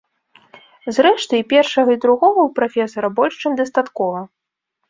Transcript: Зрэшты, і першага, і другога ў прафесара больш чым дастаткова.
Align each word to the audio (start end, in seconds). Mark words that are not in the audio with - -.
Зрэшты, 0.97 1.33
і 1.43 1.45
першага, 1.51 1.89
і 1.97 2.01
другога 2.05 2.39
ў 2.47 2.57
прафесара 2.61 3.09
больш 3.21 3.33
чым 3.43 3.51
дастаткова. 3.61 4.19